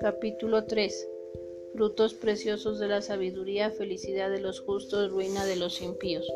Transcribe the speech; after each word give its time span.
Capítulo 0.00 0.64
3 0.64 1.08
Frutos 1.72 2.12
preciosos 2.14 2.78
de 2.78 2.88
la 2.88 3.00
sabiduría, 3.00 3.70
felicidad 3.70 4.30
de 4.30 4.40
los 4.40 4.60
justos, 4.60 5.10
ruina 5.10 5.46
de 5.46 5.56
los 5.56 5.80
impíos. 5.80 6.30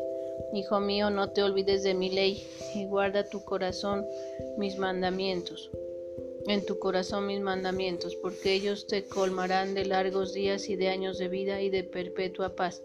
Hijo 0.53 0.79
mío, 0.79 1.11
no 1.11 1.31
te 1.31 1.43
olvides 1.43 1.83
de 1.83 1.93
mi 1.93 2.09
ley 2.09 2.43
y 2.73 2.85
guarda 2.85 3.29
tu 3.29 3.43
corazón 3.43 4.05
mis 4.57 4.77
mandamientos. 4.77 5.69
En 6.47 6.65
tu 6.65 6.79
corazón 6.79 7.27
mis 7.27 7.41
mandamientos, 7.41 8.15
porque 8.15 8.53
ellos 8.53 8.87
te 8.87 9.05
colmarán 9.05 9.75
de 9.75 9.85
largos 9.85 10.33
días 10.33 10.69
y 10.69 10.75
de 10.75 10.87
años 10.87 11.19
de 11.19 11.27
vida 11.27 11.61
y 11.61 11.69
de 11.69 11.83
perpetua 11.83 12.55
paz. 12.55 12.81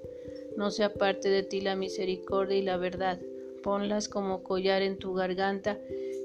No 0.56 0.70
se 0.70 0.84
aparte 0.84 1.30
de 1.30 1.42
ti 1.44 1.62
la 1.62 1.76
misericordia 1.76 2.58
y 2.58 2.62
la 2.62 2.76
verdad. 2.76 3.18
Ponlas 3.64 4.10
como 4.10 4.42
collar 4.42 4.82
en 4.82 4.98
tu 4.98 5.14
garganta 5.14 5.80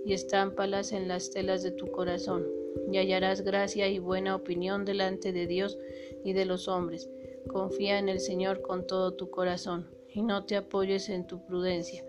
y 0.06 0.12
estámpalas 0.12 0.92
en 0.92 1.08
las 1.08 1.32
telas 1.32 1.64
de 1.64 1.72
tu 1.72 1.90
corazón 1.90 2.46
y 2.92 2.98
hallarás 2.98 3.42
gracia 3.42 3.88
y 3.88 3.98
buena 3.98 4.36
opinión 4.36 4.84
delante 4.84 5.32
de 5.32 5.48
Dios 5.48 5.78
y 6.26 6.34
de 6.34 6.44
los 6.44 6.68
hombres. 6.68 7.10
Confía 7.48 7.98
en 7.98 8.10
el 8.10 8.20
Señor 8.20 8.62
con 8.62 8.86
todo 8.86 9.14
tu 9.14 9.30
corazón 9.30 9.88
y 10.14 10.22
no 10.22 10.46
te 10.46 10.58
apoyes 10.58 11.08
en 11.08 11.28
tu 11.28 11.46
prudencia. 11.46 12.04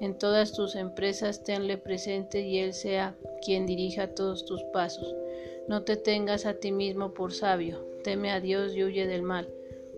En 0.00 0.18
todas 0.18 0.52
tus 0.52 0.76
empresas 0.76 1.42
tenle 1.42 1.78
presente 1.78 2.42
y 2.42 2.58
Él 2.58 2.72
sea 2.72 3.16
quien 3.44 3.66
dirija 3.66 4.14
todos 4.14 4.44
tus 4.44 4.62
pasos. 4.72 5.16
No 5.66 5.82
te 5.82 5.96
tengas 5.96 6.46
a 6.46 6.54
ti 6.54 6.70
mismo 6.70 7.12
por 7.12 7.32
sabio, 7.32 7.84
teme 8.04 8.30
a 8.30 8.40
Dios 8.40 8.76
y 8.76 8.84
huye 8.84 9.08
del 9.08 9.22
mal. 9.22 9.48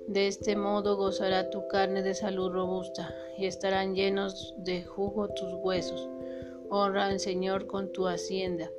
De 0.09 0.27
este 0.27 0.57
modo 0.57 0.97
gozará 0.97 1.51
tu 1.51 1.69
carne 1.69 2.03
de 2.03 2.15
salud 2.15 2.51
robusta 2.51 3.15
y 3.37 3.45
estarán 3.45 3.95
llenos 3.95 4.55
de 4.57 4.83
jugo 4.83 5.29
tus 5.29 5.53
huesos. 5.53 6.09
Honra 6.71 7.09
al 7.09 7.21
Señor 7.21 7.67
con 7.67 7.93
tu 7.93 8.07
hacienda 8.07 8.71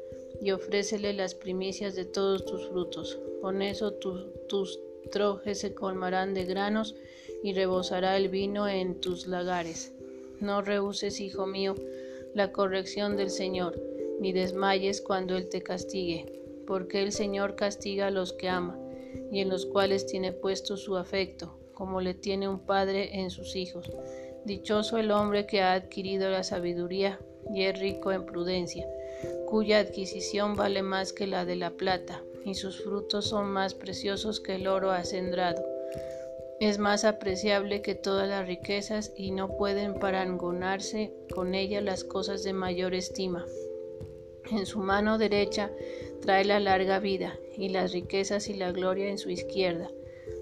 y 0.41 0.49
ofrécele 0.49 1.13
las 1.13 1.35
primicias 1.35 1.93
de 1.93 2.05
todos 2.05 2.45
tus 2.45 2.67
frutos. 2.69 3.19
Con 3.41 3.61
eso 3.61 3.93
tus 3.93 4.79
trojes 5.11 5.59
se 5.59 5.75
colmarán 5.75 6.33
de 6.33 6.45
granos 6.45 6.95
y 7.43 7.53
rebosará 7.53 8.17
el 8.17 8.29
vino 8.29 8.67
en 8.67 8.99
tus 8.99 9.27
lagares. 9.27 9.93
No 10.39 10.63
rehuses, 10.63 11.19
hijo 11.19 11.45
mío, 11.45 11.75
la 12.33 12.51
corrección 12.51 13.15
del 13.15 13.29
Señor, 13.29 13.79
ni 14.19 14.33
desmayes 14.33 14.99
cuando 14.99 15.37
Él 15.37 15.47
te 15.47 15.61
castigue, 15.61 16.41
porque 16.65 17.03
el 17.03 17.11
Señor 17.11 17.55
castiga 17.55 18.07
a 18.07 18.11
los 18.11 18.33
que 18.33 18.49
ama, 18.49 18.79
y 19.31 19.41
en 19.41 19.49
los 19.49 19.65
cuales 19.65 20.05
tiene 20.05 20.31
puesto 20.31 20.77
su 20.77 20.97
afecto, 20.97 21.59
como 21.73 22.01
le 22.01 22.13
tiene 22.13 22.47
un 22.47 22.59
padre 22.59 23.19
en 23.19 23.29
sus 23.29 23.55
hijos. 23.55 23.91
Dichoso 24.45 24.97
el 24.97 25.11
hombre 25.11 25.45
que 25.45 25.61
ha 25.61 25.73
adquirido 25.73 26.29
la 26.29 26.43
sabiduría 26.43 27.19
y 27.53 27.63
es 27.63 27.79
rico 27.79 28.11
en 28.11 28.25
prudencia 28.25 28.87
cuya 29.49 29.79
adquisición 29.79 30.55
vale 30.55 30.83
más 30.83 31.11
que 31.11 31.27
la 31.27 31.45
de 31.45 31.55
la 31.55 31.71
plata, 31.71 32.23
y 32.45 32.53
sus 32.53 32.83
frutos 32.83 33.25
son 33.29 33.51
más 33.51 33.73
preciosos 33.73 34.39
que 34.39 34.55
el 34.55 34.67
oro 34.67 34.91
acendrado. 34.91 35.65
Es 36.59 36.77
más 36.77 37.05
apreciable 37.05 37.81
que 37.81 37.95
todas 37.95 38.27
las 38.27 38.45
riquezas 38.45 39.11
y 39.15 39.31
no 39.31 39.57
pueden 39.57 39.95
parangonarse 39.95 41.13
con 41.33 41.55
ella 41.55 41.81
las 41.81 42.03
cosas 42.03 42.43
de 42.43 42.53
mayor 42.53 42.93
estima. 42.93 43.45
En 44.51 44.65
su 44.65 44.79
mano 44.79 45.17
derecha 45.17 45.71
trae 46.21 46.43
la 46.43 46.59
larga 46.59 46.99
vida 46.99 47.37
y 47.57 47.69
las 47.69 47.93
riquezas 47.93 48.49
y 48.49 48.53
la 48.53 48.71
gloria 48.71 49.09
en 49.09 49.17
su 49.17 49.29
izquierda. 49.29 49.89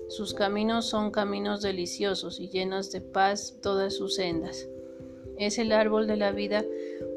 Sus 0.08 0.33
caminos 0.33 0.86
son 0.86 1.11
caminos 1.11 1.61
deliciosos 1.61 2.39
y 2.39 2.50
llenos 2.50 2.91
de 2.91 3.02
paz 3.02 3.58
todas 3.61 3.95
sus 3.95 4.16
sendas. 4.16 4.67
Es 5.38 5.58
el 5.58 5.72
árbol 5.72 6.08
de 6.08 6.16
la 6.16 6.31
vida 6.31 6.63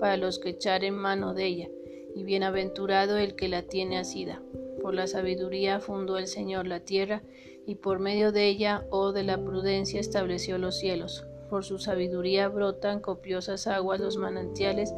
para 0.00 0.16
los 0.16 0.38
que 0.38 0.50
echaren 0.50 0.94
mano 0.94 1.32
de 1.32 1.46
ella, 1.46 1.68
y 2.14 2.24
bienaventurado 2.24 3.16
el 3.16 3.36
que 3.36 3.48
la 3.48 3.62
tiene 3.62 3.98
asida. 3.98 4.42
Por 4.82 4.94
la 4.94 5.06
sabiduría 5.06 5.78
fundó 5.78 6.18
el 6.18 6.26
Señor 6.26 6.66
la 6.66 6.80
tierra, 6.80 7.22
y 7.66 7.76
por 7.76 8.00
medio 8.00 8.32
de 8.32 8.48
ella, 8.48 8.84
oh 8.90 9.12
de 9.12 9.22
la 9.22 9.42
prudencia, 9.42 10.00
estableció 10.00 10.58
los 10.58 10.76
cielos. 10.76 11.24
Por 11.50 11.64
su 11.64 11.80
sabiduría 11.80 12.48
brotan 12.48 13.00
copiosas 13.00 13.66
aguas 13.66 13.98
los 14.00 14.16
manantiales, 14.16 14.94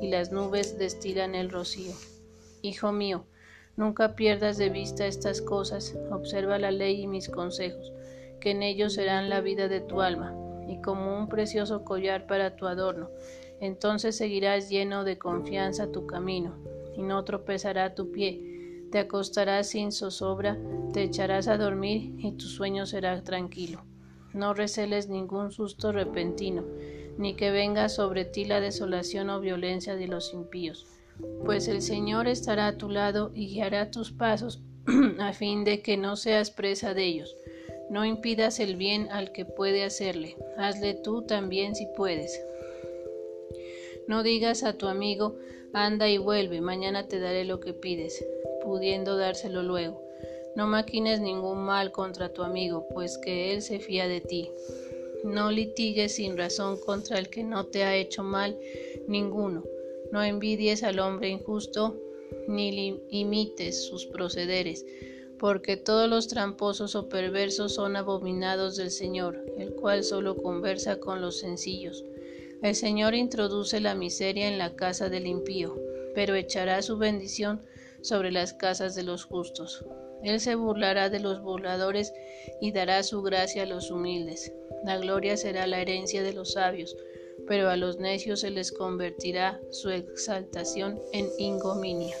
y 0.00 0.08
las 0.08 0.30
nubes 0.30 0.78
destilan 0.78 1.34
el 1.34 1.50
rocío. 1.50 1.92
Hijo 2.62 2.92
mío, 2.92 3.24
nunca 3.76 4.14
pierdas 4.14 4.56
de 4.56 4.70
vista 4.70 5.06
estas 5.06 5.42
cosas, 5.42 5.96
observa 6.12 6.58
la 6.58 6.70
ley 6.70 7.02
y 7.02 7.06
mis 7.08 7.28
consejos, 7.28 7.92
que 8.40 8.52
en 8.52 8.62
ellos 8.62 8.94
serán 8.94 9.28
la 9.28 9.40
vida 9.40 9.66
de 9.66 9.80
tu 9.80 10.00
alma 10.00 10.34
y 10.68 10.80
como 10.80 11.16
un 11.16 11.28
precioso 11.28 11.84
collar 11.84 12.26
para 12.26 12.56
tu 12.56 12.66
adorno. 12.66 13.10
Entonces 13.60 14.16
seguirás 14.16 14.68
lleno 14.68 15.04
de 15.04 15.18
confianza 15.18 15.90
tu 15.90 16.06
camino, 16.06 16.56
y 16.96 17.02
no 17.02 17.24
tropezará 17.24 17.94
tu 17.94 18.12
pie. 18.12 18.86
Te 18.92 19.00
acostarás 19.00 19.68
sin 19.68 19.90
zozobra, 19.90 20.56
te 20.92 21.02
echarás 21.02 21.48
a 21.48 21.56
dormir, 21.56 22.14
y 22.18 22.32
tu 22.32 22.46
sueño 22.46 22.86
será 22.86 23.22
tranquilo. 23.22 23.82
No 24.36 24.52
receles 24.52 25.08
ningún 25.08 25.50
susto 25.50 25.92
repentino, 25.92 26.62
ni 27.16 27.36
que 27.36 27.50
venga 27.50 27.88
sobre 27.88 28.26
ti 28.26 28.44
la 28.44 28.60
desolación 28.60 29.30
o 29.30 29.40
violencia 29.40 29.96
de 29.96 30.08
los 30.08 30.34
impíos, 30.34 30.86
pues 31.46 31.68
el 31.68 31.80
Señor 31.80 32.28
estará 32.28 32.66
a 32.66 32.76
tu 32.76 32.90
lado 32.90 33.32
y 33.34 33.46
guiará 33.48 33.90
tus 33.90 34.12
pasos, 34.12 34.60
a 35.18 35.32
fin 35.32 35.64
de 35.64 35.80
que 35.80 35.96
no 35.96 36.16
seas 36.16 36.50
presa 36.50 36.92
de 36.92 37.04
ellos. 37.04 37.34
No 37.88 38.04
impidas 38.04 38.60
el 38.60 38.76
bien 38.76 39.08
al 39.10 39.32
que 39.32 39.46
puede 39.46 39.84
hacerle, 39.84 40.36
hazle 40.58 40.92
tú 40.92 41.22
también 41.22 41.74
si 41.74 41.86
puedes. 41.96 42.38
No 44.06 44.22
digas 44.22 44.64
a 44.64 44.74
tu 44.74 44.86
amigo, 44.86 45.38
anda 45.72 46.10
y 46.10 46.18
vuelve, 46.18 46.60
mañana 46.60 47.08
te 47.08 47.20
daré 47.20 47.46
lo 47.46 47.58
que 47.60 47.72
pides, 47.72 48.22
pudiendo 48.62 49.16
dárselo 49.16 49.62
luego. 49.62 50.05
No 50.56 50.66
maquines 50.66 51.20
ningún 51.20 51.64
mal 51.64 51.92
contra 51.92 52.32
tu 52.32 52.42
amigo, 52.42 52.86
pues 52.92 53.18
que 53.18 53.52
él 53.52 53.62
se 53.62 53.78
fía 53.78 54.08
de 54.08 54.20
ti. 54.20 54.50
No 55.22 55.50
litigues 55.50 56.16
sin 56.16 56.36
razón 56.36 56.78
contra 56.78 57.18
el 57.18 57.28
que 57.28 57.44
no 57.44 57.66
te 57.66 57.84
ha 57.84 57.94
hecho 57.94 58.22
mal 58.22 58.58
ninguno. 59.06 59.62
No 60.10 60.22
envidies 60.24 60.82
al 60.82 60.98
hombre 60.98 61.28
injusto, 61.28 62.00
ni 62.48 63.00
imites 63.10 63.86
sus 63.86 64.06
procederes 64.06 64.84
porque 65.38 65.76
todos 65.76 66.08
los 66.08 66.28
tramposos 66.28 66.94
o 66.94 67.08
perversos 67.08 67.74
son 67.74 67.96
abominados 67.96 68.76
del 68.76 68.90
Señor, 68.90 69.44
el 69.58 69.74
cual 69.74 70.04
solo 70.04 70.36
conversa 70.36 70.98
con 70.98 71.20
los 71.20 71.38
sencillos. 71.38 72.04
El 72.62 72.74
Señor 72.74 73.14
introduce 73.14 73.80
la 73.80 73.94
miseria 73.94 74.48
en 74.48 74.58
la 74.58 74.74
casa 74.74 75.08
del 75.08 75.26
impío, 75.26 75.78
pero 76.14 76.34
echará 76.34 76.80
su 76.82 76.96
bendición 76.96 77.62
sobre 78.00 78.32
las 78.32 78.54
casas 78.54 78.94
de 78.94 79.02
los 79.02 79.24
justos. 79.24 79.84
Él 80.26 80.40
se 80.40 80.56
burlará 80.56 81.08
de 81.08 81.20
los 81.20 81.40
burladores 81.40 82.12
y 82.60 82.72
dará 82.72 83.04
su 83.04 83.22
gracia 83.22 83.62
a 83.62 83.66
los 83.66 83.92
humildes. 83.92 84.52
La 84.84 84.98
gloria 84.98 85.36
será 85.36 85.68
la 85.68 85.80
herencia 85.80 86.24
de 86.24 86.32
los 86.32 86.54
sabios, 86.54 86.96
pero 87.46 87.70
a 87.70 87.76
los 87.76 87.98
necios 88.00 88.40
se 88.40 88.50
les 88.50 88.72
convertirá 88.72 89.60
su 89.70 89.88
exaltación 89.90 91.00
en 91.12 91.28
ingominia. 91.38 92.16